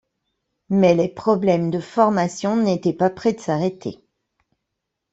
[0.69, 4.03] Mais les problèmes de formation n'étaient pas près de s'arrêter.